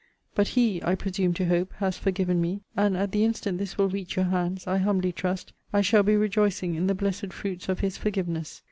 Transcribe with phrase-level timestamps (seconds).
[0.33, 3.87] But HE, I presume to hope, has forgiven me; and, at the instant this will
[3.87, 7.81] reach your hands, I humbly trust, I shall be rejoicing in the blessed fruits of
[7.81, 8.59] his forgiveness.